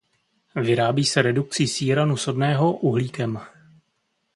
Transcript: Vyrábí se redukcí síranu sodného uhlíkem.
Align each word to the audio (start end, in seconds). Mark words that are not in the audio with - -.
Vyrábí 0.55 1.05
se 1.05 1.21
redukcí 1.21 1.67
síranu 1.67 2.17
sodného 2.17 2.71
uhlíkem. 2.71 3.39